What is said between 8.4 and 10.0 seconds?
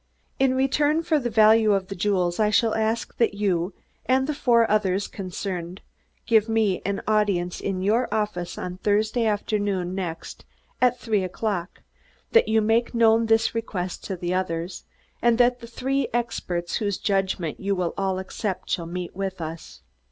on Thursday afternoon